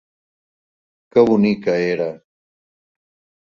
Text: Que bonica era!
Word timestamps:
Que 1.11 1.25
bonica 1.27 1.75
era! 1.91 2.09